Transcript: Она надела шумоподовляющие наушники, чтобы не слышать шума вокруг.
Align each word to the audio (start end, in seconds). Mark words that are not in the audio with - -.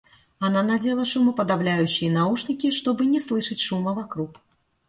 Она 0.39 0.63
надела 0.63 1.05
шумоподовляющие 1.05 2.09
наушники, 2.09 2.71
чтобы 2.71 3.05
не 3.05 3.19
слышать 3.19 3.59
шума 3.59 3.93
вокруг. 3.93 4.37